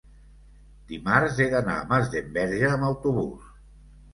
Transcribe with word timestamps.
dimarts 0.91 1.37
he 1.45 1.47
d'anar 1.53 1.75
a 1.81 1.85
Masdenverge 1.91 2.73
amb 2.73 2.89
autobús. 2.89 3.53